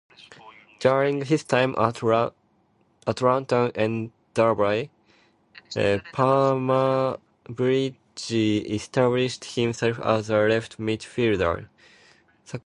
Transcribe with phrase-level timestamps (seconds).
[0.79, 2.31] During his time at Luton
[3.75, 4.89] and Derby,
[5.75, 7.11] Pembridge
[8.31, 11.67] established himself as a left midfielder.